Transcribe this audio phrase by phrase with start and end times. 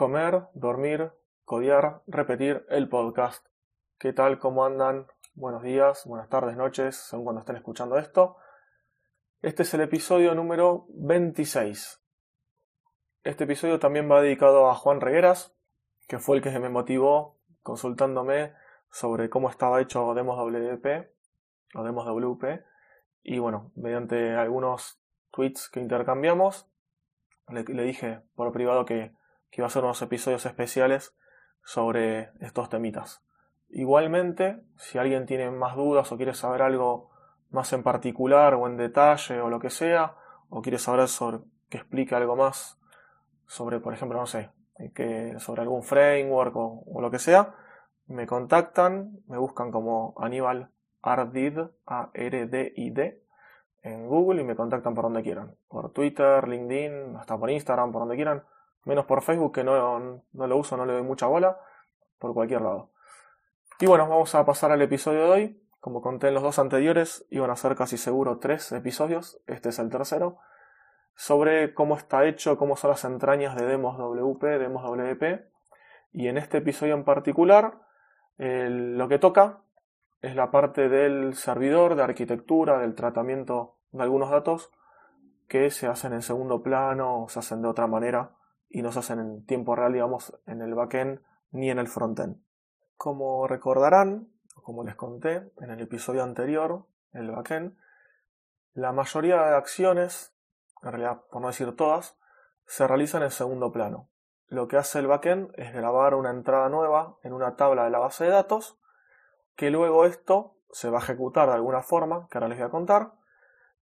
[0.00, 1.12] comer, dormir,
[1.44, 3.46] codiar, repetir el podcast.
[3.98, 4.38] ¿Qué tal?
[4.38, 5.08] ¿Cómo andan?
[5.34, 8.38] Buenos días, buenas tardes, noches, según cuando estén escuchando esto.
[9.42, 12.02] Este es el episodio número 26.
[13.24, 15.54] Este episodio también va dedicado a Juan Regueras,
[16.08, 18.54] que fue el que me motivó consultándome
[18.90, 21.10] sobre cómo estaba hecho Demos WP
[21.74, 22.64] o Demos WP.
[23.22, 24.98] Y bueno, mediante algunos
[25.30, 26.72] tweets que intercambiamos,
[27.48, 29.19] le, dije por privado que,
[29.50, 31.14] que iba a hacer unos episodios especiales
[31.62, 33.22] sobre estos temitas.
[33.68, 37.10] Igualmente, si alguien tiene más dudas o quiere saber algo
[37.50, 40.16] más en particular o en detalle o lo que sea,
[40.48, 42.78] o quiere saber sobre que explique algo más
[43.46, 44.50] sobre, por ejemplo, no sé,
[44.94, 47.54] que sobre algún framework o, o, lo que sea,
[48.06, 50.70] me contactan, me buscan como Aníbal
[51.02, 53.22] Ardid, A-R-D-I-D,
[53.82, 55.54] en Google y me contactan por donde quieran.
[55.68, 58.42] Por Twitter, LinkedIn, hasta por Instagram, por donde quieran.
[58.84, 61.58] Menos por Facebook, que no, no lo uso, no le doy mucha bola.
[62.18, 62.90] Por cualquier lado.
[63.78, 65.62] Y bueno, vamos a pasar al episodio de hoy.
[65.80, 69.40] Como conté en los dos anteriores, iban a ser casi seguro tres episodios.
[69.46, 70.38] Este es el tercero.
[71.14, 75.46] Sobre cómo está hecho, cómo son las entrañas de Demos WP, Demos WP.
[76.12, 77.78] Y en este episodio en particular,
[78.36, 79.60] lo que toca
[80.20, 84.70] es la parte del servidor, de arquitectura, del tratamiento de algunos datos
[85.48, 88.32] que se hacen en segundo plano o se hacen de otra manera
[88.70, 92.40] y no se hacen en tiempo real, digamos, en el backend ni en el frontend.
[92.96, 94.28] Como recordarán,
[94.62, 97.76] como les conté en el episodio anterior, el backend,
[98.72, 100.32] la mayoría de acciones,
[100.82, 102.16] en realidad por no decir todas,
[102.66, 104.08] se realizan en segundo plano.
[104.46, 107.98] Lo que hace el backend es grabar una entrada nueva en una tabla de la
[107.98, 108.78] base de datos
[109.56, 112.70] que luego esto se va a ejecutar de alguna forma, que ahora les voy a
[112.70, 113.12] contar,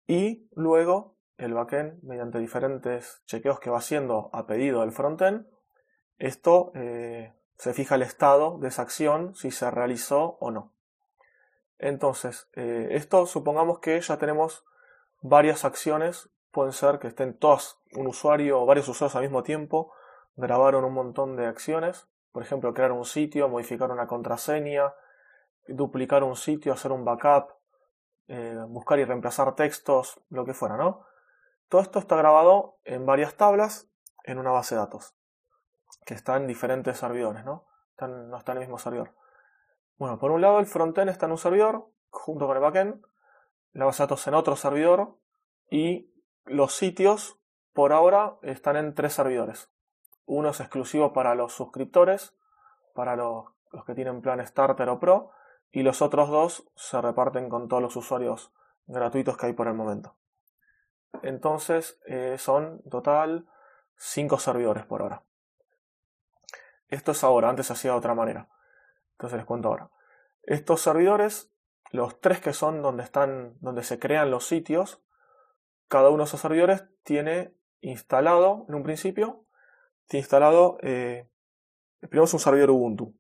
[0.05, 5.47] y luego el backend, mediante diferentes chequeos que va haciendo a pedido del frontend,
[6.17, 10.73] esto eh, se fija el estado de esa acción, si se realizó o no.
[11.77, 14.65] Entonces, eh, esto supongamos que ya tenemos
[15.21, 19.93] varias acciones, pueden ser que estén todas, un usuario o varios usuarios al mismo tiempo,
[20.35, 24.93] grabaron un montón de acciones, por ejemplo, crear un sitio, modificar una contraseña,
[25.67, 27.51] duplicar un sitio, hacer un backup,
[28.27, 31.05] eh, buscar y reemplazar textos, lo que fuera, ¿no?
[31.69, 33.89] Todo esto está grabado en varias tablas
[34.23, 35.15] en una base de datos,
[36.05, 37.65] que está en diferentes servidores, ¿no?
[37.99, 39.15] no está en el mismo servidor.
[39.97, 43.05] Bueno, por un lado el frontend está en un servidor, junto con el backend,
[43.73, 45.17] la base de datos en otro servidor,
[45.69, 46.11] y
[46.45, 47.39] los sitios,
[47.73, 49.69] por ahora, están en tres servidores.
[50.25, 52.35] Uno es exclusivo para los suscriptores,
[52.93, 55.31] para los, los que tienen plan Starter o Pro,
[55.71, 58.53] y los otros dos se reparten con todos los usuarios
[58.87, 60.15] gratuitos que hay por el momento.
[61.23, 63.47] Entonces eh, son total
[63.97, 65.23] 5 servidores por ahora.
[66.89, 68.47] Esto es ahora, antes se hacía de otra manera.
[69.13, 69.89] Entonces les cuento ahora.
[70.43, 71.51] Estos servidores,
[71.91, 75.01] los tres que son donde están, donde se crean los sitios,
[75.87, 79.45] cada uno de esos servidores tiene instalado, en un principio,
[80.07, 81.27] tiene instalado, eh,
[82.01, 83.15] primero es un servidor Ubuntu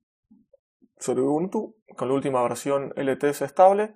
[0.99, 3.95] sobre Ubuntu con la última versión LTS estable,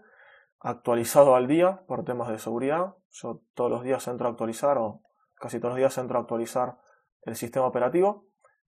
[0.59, 2.95] actualizado al día por temas de seguridad.
[3.11, 5.01] Yo todos los días entro a actualizar o
[5.35, 6.77] casi todos los días entro a actualizar
[7.23, 8.25] el sistema operativo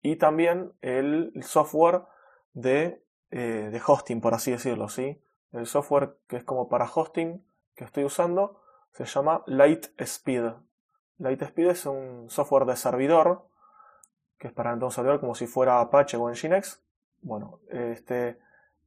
[0.02, 2.02] y también el software
[2.52, 5.22] de, eh, de hosting, por así decirlo, ¿sí?
[5.52, 8.60] El software que es como para hosting que estoy usando
[8.92, 10.52] se llama Lightspeed.
[11.18, 13.46] Lightspeed es un software de servidor
[14.38, 16.82] que es para entonces servidor como si fuera Apache o Nginx
[17.22, 18.38] bueno, este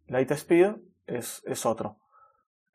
[0.07, 0.75] Lightspeed
[1.07, 1.97] es, es otro.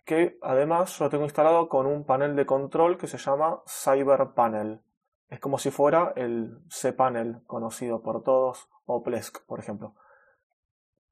[0.09, 4.81] Que además lo tengo instalado con un panel de control que se llama CyberPanel.
[5.29, 9.95] Es como si fuera el cPanel conocido por todos, o Plesk, por ejemplo.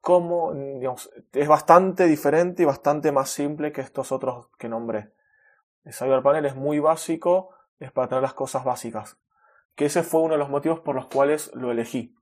[0.01, 0.51] Como,
[1.31, 5.13] es bastante diferente y bastante más simple que estos otros que nombré.
[5.83, 9.19] El CyberPanel es muy básico, es para tener las cosas básicas.
[9.75, 12.17] Que ese fue uno de los motivos por los cuales lo elegí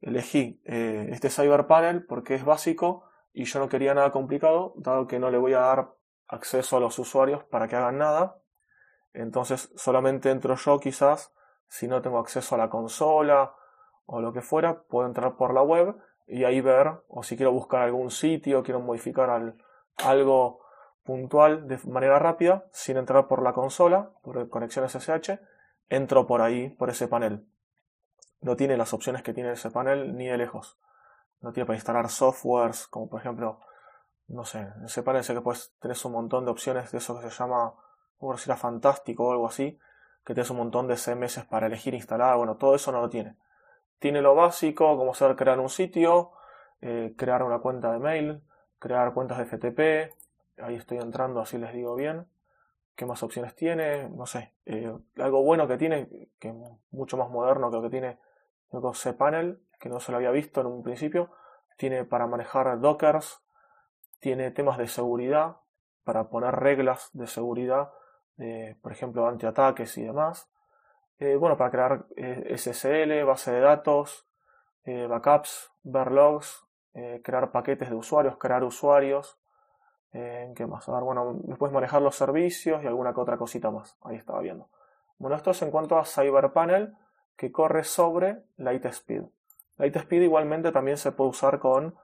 [0.00, 3.04] elegí eh, este Cyber Panel porque es básico
[3.34, 5.99] y yo no quería nada complicado, dado que no le voy a dar
[6.30, 8.36] acceso a los usuarios para que hagan nada.
[9.12, 11.32] Entonces solamente entro yo quizás,
[11.68, 13.54] si no tengo acceso a la consola
[14.06, 15.96] o lo que fuera, puedo entrar por la web
[16.26, 19.54] y ahí ver, o si quiero buscar algún sitio, quiero modificar
[19.96, 20.60] algo
[21.02, 25.40] puntual de manera rápida, sin entrar por la consola, por conexión SSH,
[25.88, 27.46] entro por ahí, por ese panel
[28.40, 30.78] no tiene las opciones que tiene ese panel ni de lejos.
[31.40, 33.60] No tiene para instalar softwares, como por ejemplo,
[34.30, 37.74] no sé, sé que puedes, tenés un montón de opciones de eso que se llama,
[38.18, 39.78] como fantástico o algo así,
[40.24, 43.36] que tienes un montón de CMS para elegir instalar, bueno, todo eso no lo tiene.
[43.98, 46.32] tiene lo básico, como saber crear un sitio,
[46.80, 48.42] eh, crear una cuenta de mail,
[48.78, 50.14] crear cuentas de FTP.
[50.62, 52.26] Ahí estoy entrando, así les digo bien.
[52.94, 54.08] ¿Qué más opciones tiene?
[54.08, 54.54] No sé.
[54.66, 56.54] Eh, algo bueno que tiene, que es
[56.90, 58.18] mucho más moderno que lo que tiene
[58.70, 61.30] cPanel, que no se lo había visto en un principio.
[61.76, 63.42] Tiene para manejar dockers,
[64.20, 65.56] tiene temas de seguridad,
[66.04, 67.90] para poner reglas de seguridad,
[68.80, 70.50] por ejemplo, antiataques y demás.
[71.20, 74.26] Eh, bueno, para crear eh, SSL, base de datos,
[74.84, 76.66] eh, backups, ver logs,
[77.22, 79.38] crear paquetes de usuarios, crear usuarios.
[80.10, 80.88] ¿Qué más?
[80.88, 83.96] A ver, bueno, después manejar los servicios y alguna que otra cosita más.
[84.02, 84.68] Ahí estaba viendo.
[85.18, 86.96] Bueno, esto es en cuanto a CyberPanel
[87.36, 89.22] que corre sobre Lightspeed.
[89.76, 91.94] Lightspeed igualmente también se puede usar con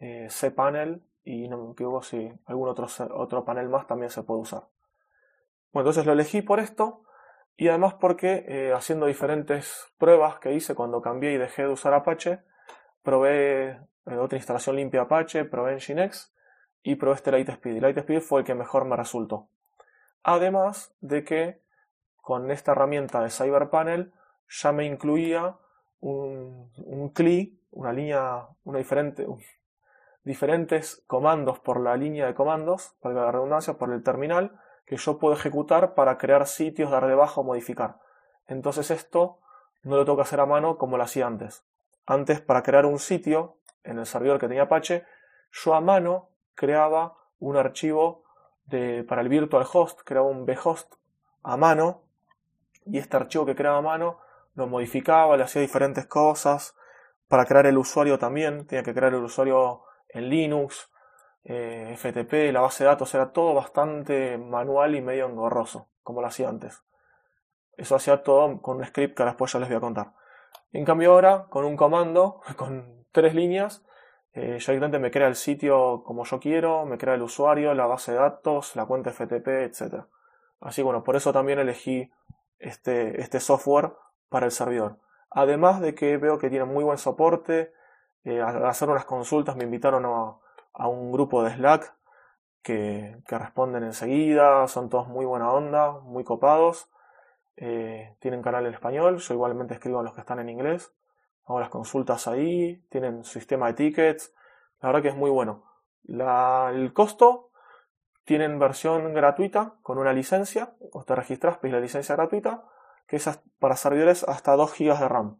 [0.00, 4.64] cPanel y no me equivoco si algún otro, otro panel más también se puede usar.
[5.72, 7.02] Bueno, entonces lo elegí por esto
[7.56, 11.94] y además porque eh, haciendo diferentes pruebas que hice cuando cambié y dejé de usar
[11.94, 12.40] Apache,
[13.02, 16.34] probé eh, otra instalación limpia Apache, probé Nginx
[16.82, 17.80] y probé este Lightspeed.
[17.80, 19.48] Lightspeed fue el que mejor me resultó.
[20.22, 21.62] Además de que
[22.16, 24.12] con esta herramienta de CyberPanel
[24.48, 25.56] ya me incluía
[26.00, 29.26] un, un CLI, una línea, una diferente,
[30.24, 35.18] diferentes comandos por la línea de comandos, para la redundancia, por el terminal, que yo
[35.18, 38.00] puedo ejecutar para crear sitios, dar de baja o modificar.
[38.46, 39.38] Entonces esto
[39.82, 41.64] no lo tengo que hacer a mano como lo hacía antes.
[42.06, 45.04] Antes para crear un sitio en el servidor que tenía Apache,
[45.52, 48.24] yo a mano creaba un archivo
[48.66, 50.94] de, para el virtual host, creaba un vhost
[51.42, 52.02] a mano
[52.86, 54.20] y este archivo que creaba a mano
[54.54, 56.76] lo modificaba, le hacía diferentes cosas.
[57.28, 59.82] Para crear el usuario también, tenía que crear el usuario
[60.14, 60.90] en Linux,
[61.44, 66.28] eh, FTP, la base de datos, era todo bastante manual y medio engorroso, como lo
[66.28, 66.82] hacía antes.
[67.76, 70.12] Eso hacía todo con un script que después ya les voy a contar.
[70.72, 73.84] En cambio ahora, con un comando, con tres líneas,
[74.32, 77.86] eh, ya directamente me crea el sitio como yo quiero, me crea el usuario, la
[77.86, 80.04] base de datos, la cuenta FTP, etc.
[80.60, 82.10] Así bueno, por eso también elegí
[82.58, 83.92] este, este software
[84.28, 84.98] para el servidor.
[85.30, 87.72] Además de que veo que tiene muy buen soporte,
[88.24, 90.36] eh, al hacer unas consultas me invitaron a,
[90.74, 91.94] a un grupo de Slack
[92.64, 96.88] que, responden enseguida, son todos muy buena onda, muy copados,
[97.56, 100.92] eh, tienen canal en español, yo igualmente escribo a los que están en inglés,
[101.44, 104.34] hago las consultas ahí, tienen sistema de tickets,
[104.80, 105.64] la verdad que es muy bueno.
[106.08, 107.50] el costo,
[108.24, 112.64] tienen versión gratuita con una licencia, o te registras, pedís la licencia gratuita,
[113.06, 113.28] que es
[113.58, 115.38] para servidores hasta 2 GB de RAM.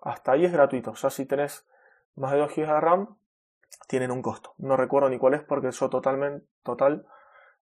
[0.00, 1.68] Hasta ahí es gratuito, ya si tenés
[2.18, 3.16] más de 2 GB de RAM,
[3.86, 4.54] tienen un costo.
[4.58, 7.06] No recuerdo ni cuál es porque yo totalmente, total,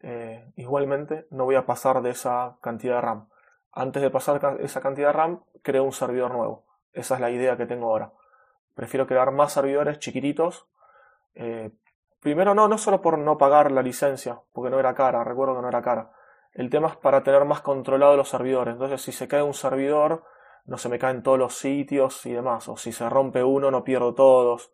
[0.02, 3.30] eh, igualmente no voy a pasar de esa cantidad de RAM.
[3.72, 6.66] Antes de pasar esa cantidad de RAM, creo un servidor nuevo.
[6.94, 8.12] Esa es la idea que tengo ahora.
[8.74, 10.68] Prefiero crear más servidores chiquititos.
[11.36, 11.72] Eh,
[12.22, 15.62] primero no, no solo por no pagar la licencia, porque no era cara, recuerdo que
[15.62, 16.12] no era cara.
[16.54, 18.74] El tema es para tener más controlado los servidores.
[18.74, 20.24] Entonces, si se cae un servidor,
[20.70, 22.70] no se me caen todos los sitios y demás.
[22.70, 24.72] O si se rompe uno, no pierdo todos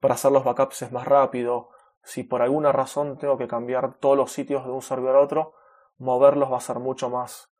[0.00, 1.70] para hacer los backups es más rápido.
[2.02, 5.54] Si por alguna razón tengo que cambiar todos los sitios de un servidor a otro,
[5.98, 7.50] moverlos va a ser mucho más,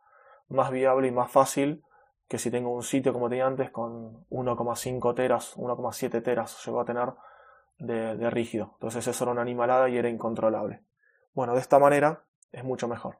[0.48, 1.84] más viable y más fácil
[2.28, 6.84] que si tengo un sitio como tenía antes con 1,5 teras, 1,7 teras llegó a
[6.84, 7.14] tener
[7.78, 8.72] de, rígido.
[8.74, 10.82] Entonces eso era una animalada y era incontrolable.
[11.32, 13.18] Bueno, de esta manera es mucho mejor.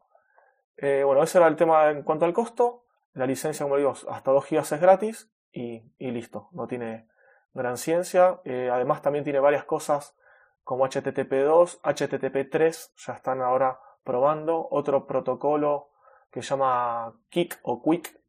[0.77, 2.85] Eh, bueno, ese era el tema en cuanto al costo.
[3.13, 6.49] La licencia, como digo, hasta 2 GB es gratis y, listo.
[6.53, 7.09] No tiene,
[7.55, 8.41] gran ciencia.
[8.45, 10.17] Eh, además también tiene varias cosas
[10.63, 14.69] como HTTP2, HTTP3, ya están ahora probando.
[14.71, 15.91] Otro protocolo
[16.31, 18.21] que se llama Kik o Quick,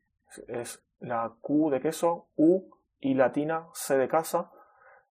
[0.47, 2.69] es la Q de queso, U
[2.99, 4.51] y latina, C de casa,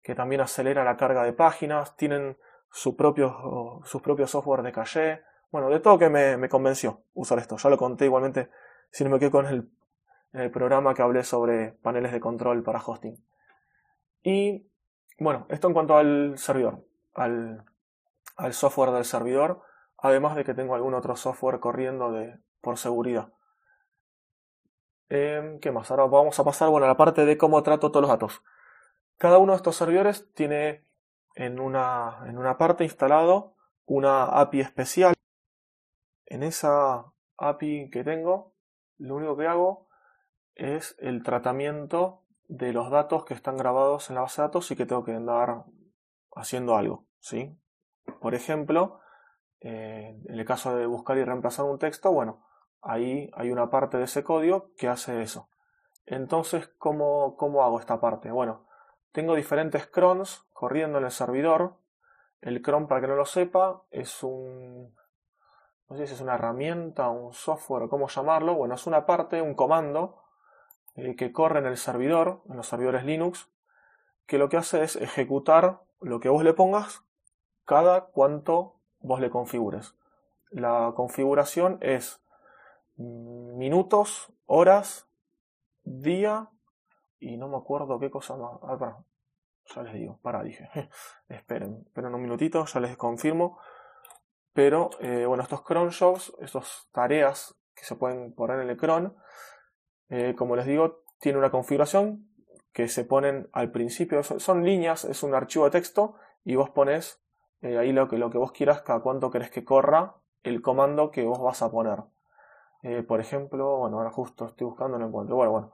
[0.01, 1.95] que también acelera la carga de páginas.
[1.95, 2.37] Tienen
[2.71, 5.21] su propio, sus propios software de caché.
[5.51, 7.57] Bueno, de todo que me, convenció usar esto.
[7.57, 8.49] Ya lo conté igualmente,
[8.93, 9.69] si no me quedo con el,
[10.33, 13.17] el programa que hablé sobre paneles de control para hosting.
[14.21, 14.67] Y
[15.17, 16.85] bueno, esto en cuanto al servidor,
[17.15, 17.65] al,
[18.51, 19.61] software del servidor,
[19.97, 23.33] además de que tengo algún otro software corriendo de, por seguridad.
[25.09, 25.89] Em, ¿Qué más?
[25.89, 28.43] Ahora vamos a pasar bueno, a la parte de cómo trato todos los datos.
[29.17, 30.85] Cada uno de estos servidores tiene
[31.35, 35.13] en una, en una parte instalado una API especial.
[36.27, 38.52] En esa API que tengo,
[38.97, 39.87] lo único que hago
[40.55, 44.75] es el tratamiento de los datos que están grabados en la base de datos y
[44.75, 45.63] que tengo que andar
[46.35, 47.05] haciendo algo.
[47.19, 47.57] ¿sí?
[48.21, 48.99] Por ejemplo,
[49.59, 52.45] eh, en el caso de buscar y reemplazar un texto, bueno,
[52.81, 55.49] ahí hay una parte de ese código que hace eso.
[56.05, 58.29] Entonces, ¿cómo, ¿cómo hago esta parte?
[58.29, 58.67] Bueno,
[59.13, 61.77] tengo diferentes crons corriendo en el servidor.
[62.41, 64.95] El cron, para que no lo sepa, es un...
[65.89, 68.55] No sé si es una herramienta, un software, cómo llamarlo.
[68.55, 70.23] Bueno, es una parte, un comando
[70.95, 73.49] eh, que corre en el servidor, en los servidores Linux,
[74.25, 77.03] que lo que hace es ejecutar lo que vos le pongas
[77.65, 79.95] cada cuanto vos le configures.
[80.49, 82.21] La configuración es
[82.97, 85.07] minutos, horas,
[85.83, 86.49] día
[87.19, 88.59] y no me acuerdo qué cosa más.
[88.63, 89.03] Ah,
[89.73, 90.69] ya les digo, para, dije.
[91.29, 93.59] esperen, esperen un minutito, ya les confirmo.
[94.53, 99.15] Pero eh, bueno, estos cron jobs, estas tareas que se pueden poner en el cron,
[100.09, 102.27] eh, como les digo, tiene una configuración
[102.71, 104.23] que se ponen al principio.
[104.23, 107.21] Son, líneas, es un archivo de texto y vos pones
[107.61, 111.11] eh, ahí lo que, lo que vos quieras, cada cuánto querés que corra el comando
[111.11, 112.03] que vos vas a poner.
[112.81, 115.35] Eh, por ejemplo, bueno, ahora justo estoy buscando, no encuentro.
[115.35, 115.71] Bueno, bueno.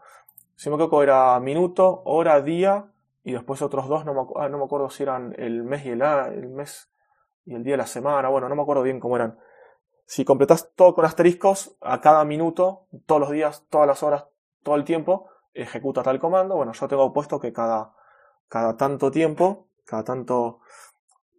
[0.56, 2.92] Si me equivoco era minuto, hora, día
[3.24, 5.90] y después otros dos, no me, ah, no me acuerdo si eran el mes y
[5.90, 6.89] el, el mes
[7.50, 9.40] y el día de la semana, bueno, no me acuerdo bien cómo eran.
[10.06, 14.26] Si completas todo con asteriscos, a cada minuto, todos los días, todas las horas,
[14.62, 16.56] todo el tiempo, ejecuta tal comando.
[16.56, 17.96] Bueno, yo tengo puesto que cada,
[18.50, 20.60] cada tanto tiempo, cada tanto,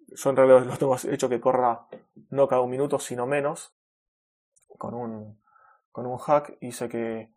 [0.09, 1.87] yo en realidad lo tengo hecho que corra
[2.31, 3.73] no cada un minuto, sino menos,
[4.67, 5.41] con un,
[5.93, 7.33] con un hack hice que,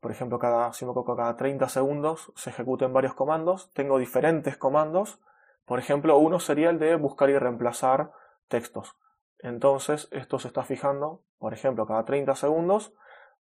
[0.00, 3.70] por ejemplo, cada, si me cada 30 segundos se ejecuten varios comandos.
[3.74, 5.20] Tengo diferentes comandos.
[5.68, 8.10] Por ejemplo, uno sería el de buscar y reemplazar
[8.48, 8.96] textos.
[9.38, 12.94] Entonces, esto se está fijando, por ejemplo, cada 30 segundos,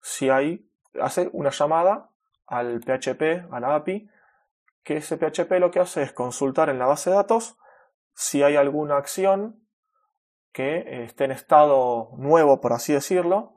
[0.00, 0.66] si hay,
[0.99, 2.09] hace una llamada
[2.47, 4.09] al PHP, a la API,
[4.83, 7.59] que ese PHP lo que hace es consultar en la base de datos
[8.14, 9.61] si hay alguna acción
[10.50, 13.57] que esté en estado nuevo, por así decirlo,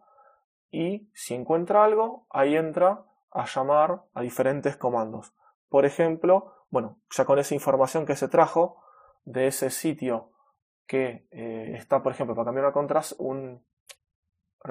[0.71, 5.33] y si encuentra algo, ahí entra a llamar a diferentes comandos.
[5.69, 8.81] Por ejemplo, bueno, ya con esa información que se trajo
[9.25, 10.31] de ese sitio
[10.85, 13.63] que eh, está, por ejemplo, para cambiar una contras, un,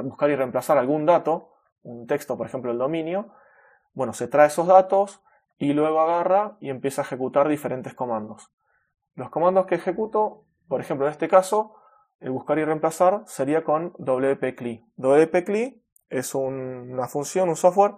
[0.05, 3.33] buscar y reemplazar algún dato, un texto, por ejemplo, el dominio,
[3.93, 5.23] bueno, se trae esos datos
[5.59, 8.51] y luego agarra y empieza a ejecutar diferentes comandos.
[9.15, 11.77] Los comandos que ejecuto, por ejemplo, en este caso,
[12.21, 14.85] el buscar y reemplazar sería con wp-cli.
[14.97, 17.95] wp-cli es una función, un software,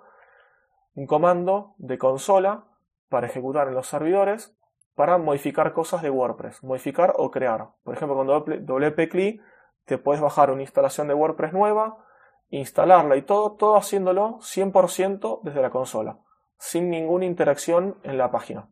[0.94, 2.64] un comando de consola
[3.08, 4.58] para ejecutar en los servidores
[4.98, 7.68] para modificar cosas de WordPress, modificar o crear.
[7.84, 9.40] Por ejemplo, con wp-cli
[9.84, 12.04] te puedes bajar una instalación de WordPress nueva,
[12.50, 16.18] instalarla y todo, todo haciéndolo 100% desde la consola,
[16.58, 18.70] sin ninguna interacción en la página.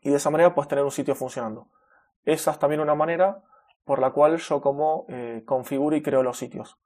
[0.00, 1.68] Y de esa manera puedes tener un sitio funcionando.
[2.24, 3.44] Esa es también una manera
[3.84, 6.76] por la cual yo como eh, configuro y creo los sitios.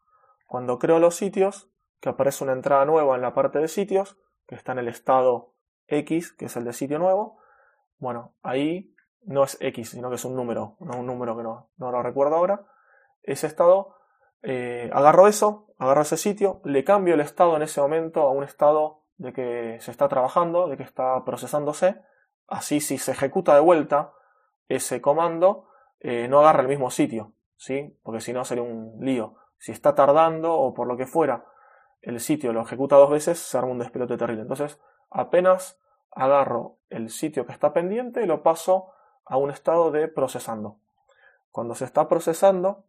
[0.46, 4.54] Cuando creo los sitios, que aparece una entrada nueva en la parte de sitios, que
[4.54, 5.54] está en el estado
[5.90, 7.38] X, que es el de sitio nuevo,
[7.98, 11.70] bueno, ahí no es X, sino que es un número, no un número que no,
[11.76, 12.66] no lo recuerdo ahora.
[13.22, 13.96] Ese estado,
[14.42, 18.44] eh, agarro eso, agarro ese sitio, le cambio el estado en ese momento a un
[18.44, 22.00] estado de que se está trabajando, de que está procesándose.
[22.46, 24.12] Así, si se ejecuta de vuelta
[24.68, 25.68] ese comando,
[26.00, 27.98] eh, no agarra el mismo sitio, ¿sí?
[28.02, 31.44] Porque si no sería un lío si está tardando o por lo que fuera,
[32.00, 34.42] el sitio lo ejecuta dos veces, se arma un despelote terrible.
[34.42, 34.80] Entonces,
[35.10, 35.78] apenas
[36.12, 38.92] agarro el sitio que está pendiente y lo paso
[39.24, 40.78] a un estado de procesando.
[41.50, 42.84] Cuando se está procesando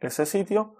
[0.00, 0.76] ese sitio,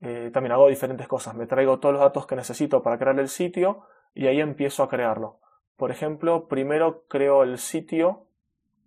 [0.00, 1.34] eh, también hago diferentes cosas.
[1.34, 4.88] Me traigo todos los datos que necesito para crear el sitio y ahí empiezo a
[4.88, 5.38] crearlo.
[5.76, 8.26] Por ejemplo, primero creo el sitio,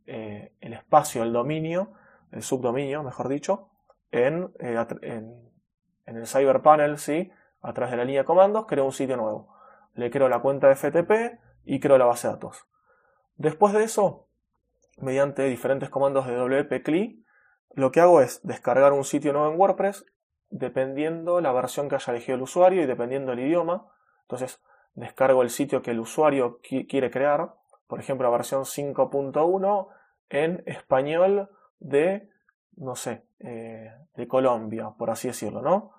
[0.06, 1.94] eh, el espacio, el dominio,
[2.32, 3.70] el subdominio, mejor dicho,
[4.12, 7.32] en, eh, en el CyberPanel, ¿sí?
[7.62, 9.54] a través de la línea de comandos, creo un sitio nuevo.
[9.96, 12.66] Le creo la cuenta de FTP y creo la base de datos.
[13.36, 14.28] Después de eso,
[14.98, 17.24] mediante diferentes comandos de wp-cli,
[17.74, 20.06] lo que hago es descargar un sitio nuevo en WordPress
[20.50, 23.86] dependiendo la versión que haya elegido el usuario y dependiendo el idioma.
[24.22, 24.62] Entonces,
[24.96, 27.54] descargo el sitio que el usuario quiere crear,
[27.88, 29.88] por ejemplo, la versión 5.1
[30.30, 32.30] en español de,
[32.76, 35.92] no sé, eh, de Colombia, por así decirlo, ¿no?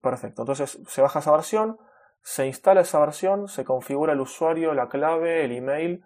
[0.00, 0.42] Perfecto.
[0.42, 1.78] Entonces se baja esa versión,
[2.22, 6.04] se instala esa versión, se configura el usuario, la clave, el email,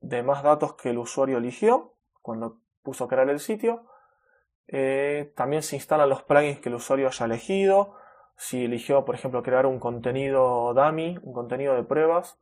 [0.00, 3.86] demás datos que el usuario eligió cuando puso a crear el sitio.
[4.68, 7.94] Eh, también se instalan los plugins que el usuario haya elegido.
[8.36, 12.38] Si eligió, por ejemplo, crear un contenido dummy, un contenido de pruebas,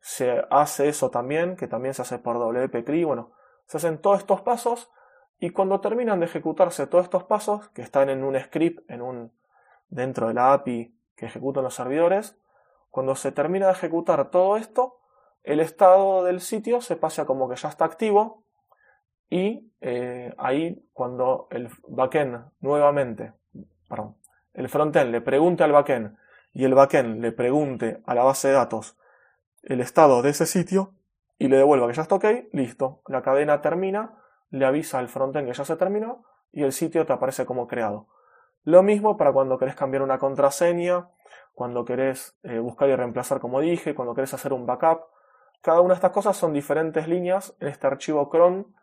[0.00, 3.04] se hace eso también, que también se hace por WP-CLI.
[3.04, 3.32] Bueno,
[3.66, 4.90] se hacen todos estos pasos
[5.38, 9.32] y cuando terminan de ejecutarse todos estos pasos, que están en un script, en un,
[9.88, 12.38] dentro de la API que ejecutan los servidores,
[12.94, 15.00] Cuando se termina de ejecutar todo esto,
[15.42, 18.44] el estado del sitio se pasa como que ya está activo
[19.28, 23.32] y eh, ahí cuando el backend nuevamente,
[23.88, 24.14] perdón,
[24.52, 26.16] el frontend le pregunte al backend
[26.52, 28.96] y el backend le pregunte a la base de datos
[29.64, 30.94] el estado de ese sitio
[31.36, 35.48] y le devuelva que ya está ok, listo, la cadena termina, le avisa al frontend
[35.48, 38.06] que ya se terminó y el sitio te aparece como creado.
[38.64, 41.08] Lo mismo para cuando querés cambiar una contraseña,
[41.54, 45.02] cuando querés eh, buscar y reemplazar como dije, cuando querés hacer un backup.
[45.60, 48.74] Cada una de estas cosas son diferentes líneas en este archivo cron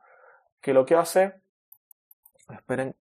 [0.62, 1.42] que lo que hace...
[2.50, 2.96] Esperen,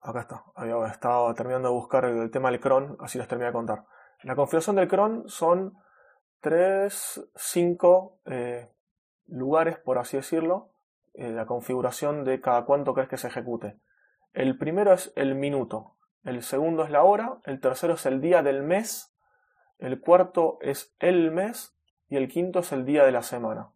[0.00, 3.52] acá está, había estado terminando de buscar el, tema del cron, así les terminé de
[3.52, 3.84] contar.
[4.22, 5.74] La configuración del cron son
[6.40, 8.72] 3, 5 eh,
[9.26, 10.70] lugares, por así decirlo,
[11.14, 13.78] eh, la configuración de cada cuánto crees que se ejecute.
[14.32, 18.42] El primero es el minuto, el segundo es la hora, el tercero es el día
[18.42, 19.14] del mes,
[19.78, 21.76] el cuarto es el mes
[22.08, 23.70] y el quinto es el día de la semana.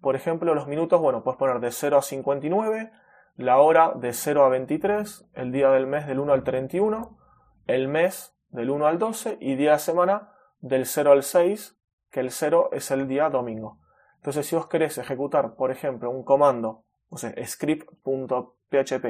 [0.00, 2.92] Por ejemplo, los minutos, bueno, puedes poner de 0 a 59,
[3.36, 7.18] la hora de 0 a 23, el día del mes del 1 al 31,
[7.66, 11.78] el mes del 1 al 12 y día de semana del 0 al 6,
[12.10, 13.78] que el 0 es el día domingo.
[14.16, 19.04] Entonces, si os queréis ejecutar, por ejemplo, un comando, no sé, script.php,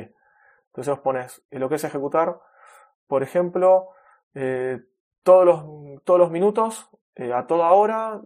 [0.66, 2.40] entonces os pones lo que es ejecutar,
[3.08, 3.88] por ejemplo,
[4.34, 4.80] eh,
[5.24, 8.20] todos, los, todos los minutos, eh, a toda hora,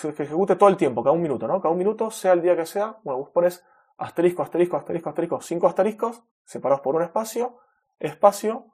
[0.00, 1.60] que ejecute todo el tiempo, cada un minuto, ¿no?
[1.60, 3.64] Cada un minuto, sea el día que sea, bueno, vos pones
[3.98, 7.58] asterisco, asterisco, asterisco, asterisco, cinco asteriscos, separados por un espacio,
[7.98, 8.66] espacio,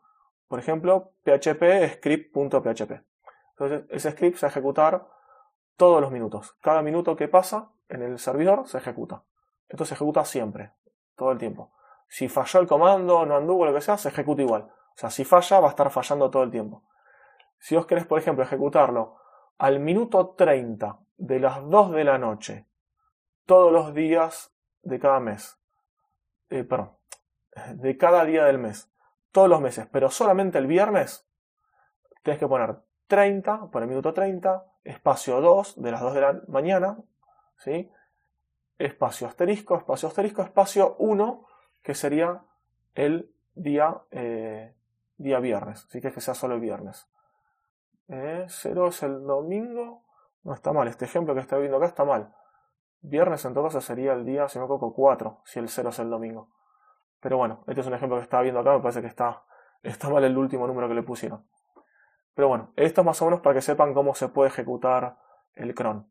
[0.49, 3.05] por ejemplo, php script.php.
[3.51, 5.07] Entonces, ese script se va a ejecutar
[5.77, 6.55] todos los minutos.
[6.61, 9.23] Cada minuto que pasa en el servidor se ejecuta.
[9.69, 10.73] Esto se ejecuta siempre,
[11.17, 11.73] todo el tiempo.
[12.09, 14.71] Si falló el comando, no anduvo, lo que sea, se ejecuta igual.
[14.95, 16.85] O sea, si falla, va a estar fallando todo el tiempo.
[17.59, 19.17] Si os querés, por ejemplo, ejecutarlo
[19.59, 22.67] al minuto 30 de las 2 de la noche,
[23.47, 25.59] todos los días de cada mes,
[26.51, 26.97] eh, perdón,
[27.75, 28.91] de cada día del mes,
[29.31, 31.29] todos los meses, pero solamente el viernes,
[32.23, 32.77] tienes que poner
[33.07, 36.99] 30 por el minuto 30, espacio 2 de las 2 de la mañana,
[37.57, 37.91] ¿sí?
[38.79, 41.47] espacio asterisco, espacio asterisco, espacio 1,
[41.83, 42.43] que sería
[42.95, 44.75] el día, eh,
[45.17, 47.09] día viernes, que es que sea solo el viernes.
[48.09, 50.03] 0 eh, es el domingo,
[50.43, 52.35] no está mal, este ejemplo que estoy viendo acá está mal.
[53.01, 55.99] Viernes en todo caso sería el día, si no me 4, si el 0 es
[55.99, 56.51] el domingo.
[57.21, 59.45] Pero bueno, este es un ejemplo que estaba viendo acá, me parece que está,
[59.83, 61.47] está mal el último número que le pusieron.
[62.35, 65.19] Pero bueno, esto es más o menos para que sepan cómo se puede ejecutar
[65.55, 66.09] el cron.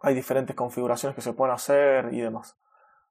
[0.00, 2.58] Hay diferentes configuraciones que se pueden hacer y demás.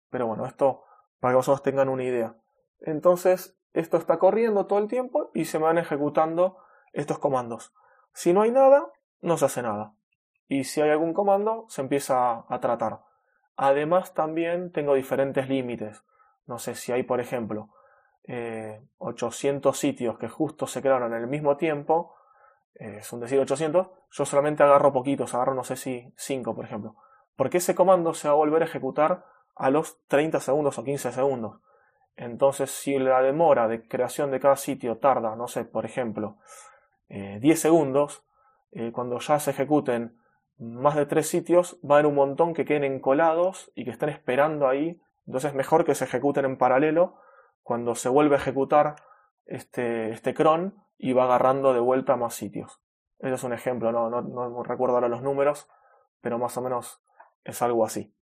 [0.10, 0.84] Pero bueno, esto
[1.20, 2.36] para que vosotros tengan una idea.
[2.80, 6.58] Entonces, esto está corriendo todo el tiempo y se van ejecutando
[6.94, 7.74] estos comandos.
[8.14, 9.94] Si no hay nada, no se hace nada.
[10.48, 13.02] Y si hay algún comando, se empieza a tratar.
[13.58, 16.04] Además, también tengo diferentes límites.
[16.46, 17.70] No sé si hay, por ejemplo,
[18.98, 22.16] 800 eh, sitios que justo se crearon en el mismo tiempo,
[22.76, 26.66] eh, es un decir 800, yo solamente agarro poquitos, agarro no sé si 5 por
[26.66, 26.96] ejemplo,
[27.36, 31.12] porque ese comando se va a volver a ejecutar a los 30 segundos o 15
[31.12, 31.62] segundos.
[32.16, 36.38] Entonces, si la demora de creación de cada sitio tarda, no sé, por ejemplo,
[37.10, 38.24] 10 eh, segundos,
[38.92, 40.18] cuando ya se ejecuten
[40.58, 44.10] más de 3 sitios, va a haber un montón que queden encolados y que estén
[44.10, 45.02] esperando ahí.
[45.26, 47.16] Entonces, es mejor que se ejecuten en paralelo
[47.64, 48.96] cuando se vuelve a ejecutar
[49.46, 52.80] este, este cron y va agarrando de vuelta más sitios.
[53.20, 55.68] Ese es un ejemplo, no, no, recuerdo ahora los números,
[56.22, 57.02] pero más o menos
[57.44, 58.15] es algo así.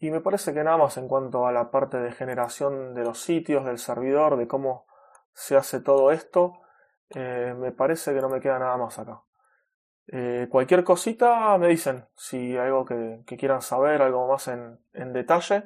[0.00, 3.20] Y me parece que nada más en cuanto a la parte de generación de los
[3.20, 4.86] sitios, del servidor, de cómo
[5.32, 6.60] se hace todo esto,
[7.10, 9.22] eh, me parece que no me queda nada más acá.
[10.06, 15.64] Eh, cualquier cosita me dicen, si algo que, quieran saber, algo más en, en detalle,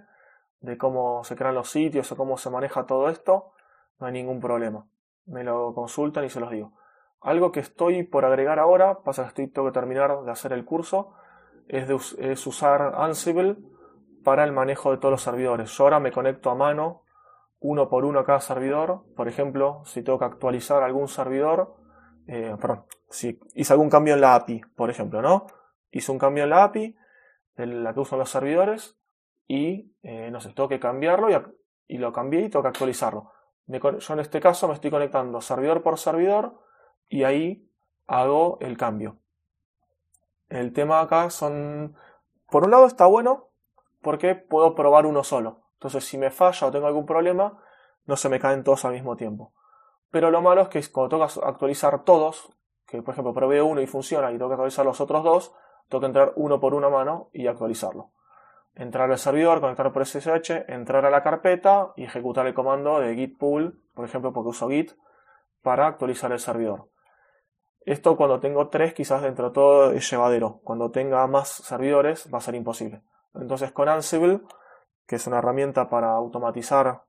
[0.61, 3.53] de cómo se crean los sitios o cómo se maneja todo esto,
[3.99, 4.87] no hay ningún problema.
[5.27, 6.73] Me lo consultan y se los digo.
[7.21, 10.65] Algo que estoy por agregar ahora, pasa que estoy, tengo que terminar de hacer el
[10.65, 11.15] curso,
[11.69, 13.57] es, de, es usar Ansible
[14.23, 15.71] para el manejo de todos los servidores.
[15.71, 17.05] Yo ahora me conecto a mano,
[17.61, 19.05] uno por uno a cada servidor.
[19.17, 21.77] Por ejemplo, si tengo que actualizar algún servidor,
[22.27, 25.47] eh, perdón, si hice algún cambio en la API, por ejemplo, ¿no?
[25.91, 26.97] Hice un cambio en la API,
[27.57, 28.99] en la que usan los servidores,
[29.47, 31.29] y eh, no sé, tengo que cambiarlo
[31.89, 33.33] y, lo cambié y tengo que actualizarlo.
[33.67, 36.59] yo en este caso me estoy conectando servidor por servidor
[37.09, 37.69] y ahí
[38.07, 39.19] hago el cambio.
[40.49, 41.97] El tema acá son,
[42.49, 43.52] por un lado está bueno
[44.03, 45.63] porque puedo probar uno solo.
[45.75, 47.59] Entonces si me falla o tengo algún problema,
[48.05, 49.53] no se me caen todos al mismo tiempo.
[50.11, 52.51] Pero lo malo es que cuando tengo actualizar todos,
[52.87, 55.55] que por ejemplo probé uno y funciona y tengo que actualizar los otros dos,
[55.89, 58.11] tengo que entrar uno por una mano y actualizarlo.
[58.75, 63.15] Entrar al servidor, conectar por SSH, entrar a la carpeta y ejecutar el comando de
[63.15, 64.93] git pull, por ejemplo, porque uso git,
[65.63, 66.89] para actualizar el servidor.
[67.85, 70.61] Esto cuando tengo tres, quizás dentro de todo es llevadero.
[70.63, 73.03] Cuando tenga más servidores va a ser imposible.
[73.35, 74.41] Entonces con Ansible,
[75.07, 77.05] que es una herramienta para automatizar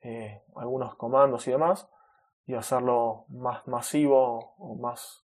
[0.00, 1.88] eh, algunos comandos y demás,
[2.46, 5.24] y hacerlo más masivo o más,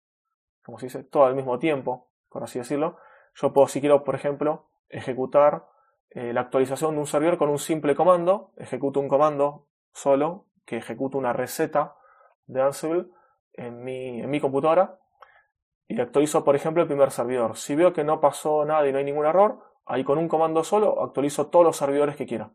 [0.65, 2.99] como se dice, todo al mismo tiempo, por así decirlo,
[3.35, 5.67] yo puedo, si quiero, por ejemplo, ejecutar
[6.11, 10.77] eh, la actualización de un servidor con un simple comando, ejecuto un comando solo que
[10.77, 11.97] ejecuta una receta
[12.47, 13.07] de Ansible
[13.53, 14.99] en mi, en mi computadora
[15.87, 17.57] y actualizo, por ejemplo, el primer servidor.
[17.57, 20.65] Si veo que no pasó nada y no hay ningún error, ahí con un comando
[20.65, 22.51] solo actualizo todos los servidores que quiera.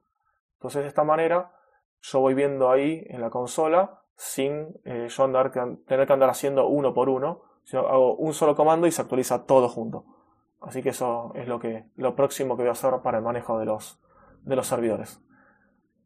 [0.54, 1.54] Entonces, de esta manera,
[2.02, 6.68] yo voy viendo ahí en la consola sin eh, yo andar, tener que andar haciendo
[6.68, 10.06] uno por uno, sino hago un solo comando y se actualiza todo junto.
[10.62, 13.60] Así que eso es lo, que, lo próximo que voy a hacer para el manejo
[13.60, 14.00] de los,
[14.42, 15.22] de los servidores.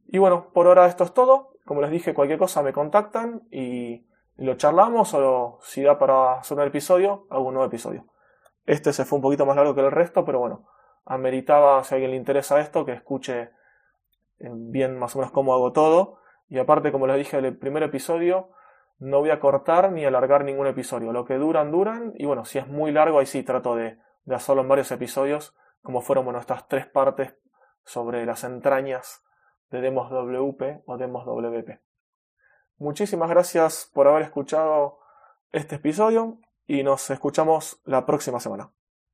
[0.08, 1.54] Y bueno, por ahora esto es todo.
[1.66, 4.06] Como les dije, cualquier cosa me contactan y
[4.36, 8.06] lo charlamos o si da para hacer un episodio, hago un nuevo episodio.
[8.66, 10.68] Este se fue un poquito más largo que el resto, pero bueno,
[11.06, 13.52] ameritaba, si a alguien le interesa esto, que escuche
[14.40, 16.20] bien más o menos cómo hago todo.
[16.50, 18.50] Y aparte, como les dije en el primer episodio,
[19.00, 21.12] no voy a cortar ni alargar ningún episodio.
[21.12, 22.14] Lo que duran, duran.
[22.16, 25.56] Y bueno, si es muy largo, ahí sí trato de, de hacerlo en varios episodios,
[25.82, 27.36] como fueron bueno, estas tres partes
[27.84, 29.24] sobre las entrañas
[29.72, 31.80] de Demos WP o Demos WP.
[32.78, 35.00] Muchísimas gracias por haber escuchado
[35.52, 38.72] este episodio y nos escuchamos la próxima semana.